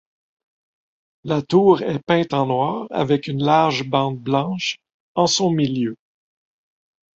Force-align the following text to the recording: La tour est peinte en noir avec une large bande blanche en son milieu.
La 1.23 1.43
tour 1.43 1.83
est 1.83 1.99
peinte 1.99 2.33
en 2.33 2.47
noir 2.47 2.87
avec 2.89 3.27
une 3.27 3.43
large 3.43 3.83
bande 3.83 4.17
blanche 4.19 4.79
en 5.13 5.27
son 5.27 5.51
milieu. 5.51 5.95